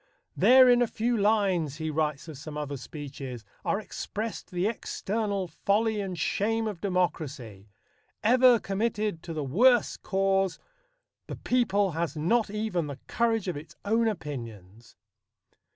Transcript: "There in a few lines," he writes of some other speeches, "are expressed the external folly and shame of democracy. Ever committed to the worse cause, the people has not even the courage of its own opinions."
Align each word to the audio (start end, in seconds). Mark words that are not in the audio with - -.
"There 0.35 0.67
in 0.67 0.81
a 0.81 0.87
few 0.87 1.15
lines," 1.15 1.75
he 1.75 1.91
writes 1.91 2.27
of 2.27 2.35
some 2.35 2.57
other 2.57 2.75
speeches, 2.75 3.45
"are 3.63 3.79
expressed 3.79 4.49
the 4.49 4.65
external 4.65 5.47
folly 5.47 6.01
and 6.01 6.17
shame 6.17 6.65
of 6.67 6.81
democracy. 6.81 7.69
Ever 8.23 8.57
committed 8.57 9.21
to 9.21 9.31
the 9.31 9.43
worse 9.43 9.97
cause, 9.97 10.57
the 11.27 11.35
people 11.35 11.91
has 11.91 12.17
not 12.17 12.49
even 12.49 12.87
the 12.87 12.97
courage 13.05 13.47
of 13.47 13.55
its 13.55 13.75
own 13.85 14.07
opinions." 14.07 14.95